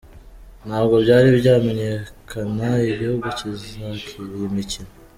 [0.67, 4.91] Ntabwo byari byamenyekana igihugu kizakira iyi mikino.